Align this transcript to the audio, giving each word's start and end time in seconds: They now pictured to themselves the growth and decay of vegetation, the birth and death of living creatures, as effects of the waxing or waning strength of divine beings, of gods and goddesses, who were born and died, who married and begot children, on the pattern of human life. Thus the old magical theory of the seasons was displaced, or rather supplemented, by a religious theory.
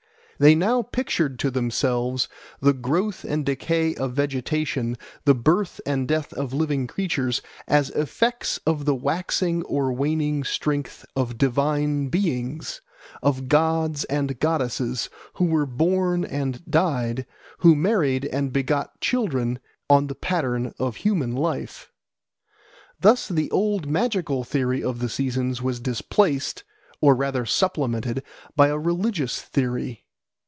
They 0.39 0.55
now 0.55 0.81
pictured 0.81 1.37
to 1.37 1.51
themselves 1.51 2.27
the 2.59 2.73
growth 2.73 3.23
and 3.23 3.45
decay 3.45 3.93
of 3.93 4.13
vegetation, 4.13 4.97
the 5.23 5.35
birth 5.35 5.79
and 5.85 6.07
death 6.07 6.33
of 6.33 6.51
living 6.51 6.87
creatures, 6.87 7.43
as 7.67 7.91
effects 7.91 8.57
of 8.65 8.85
the 8.85 8.95
waxing 8.95 9.61
or 9.65 9.93
waning 9.93 10.43
strength 10.43 11.05
of 11.15 11.37
divine 11.37 12.07
beings, 12.07 12.81
of 13.21 13.49
gods 13.49 14.03
and 14.05 14.39
goddesses, 14.39 15.11
who 15.35 15.45
were 15.45 15.67
born 15.67 16.25
and 16.25 16.65
died, 16.65 17.27
who 17.59 17.75
married 17.75 18.25
and 18.25 18.51
begot 18.51 18.99
children, 18.99 19.59
on 19.91 20.07
the 20.07 20.15
pattern 20.15 20.73
of 20.79 20.95
human 20.95 21.35
life. 21.35 21.91
Thus 22.99 23.27
the 23.27 23.51
old 23.51 23.87
magical 23.87 24.43
theory 24.43 24.83
of 24.83 24.97
the 24.97 25.09
seasons 25.09 25.61
was 25.61 25.79
displaced, 25.79 26.63
or 26.99 27.13
rather 27.13 27.45
supplemented, 27.45 28.23
by 28.55 28.69
a 28.69 28.79
religious 28.79 29.39
theory. 29.39 30.03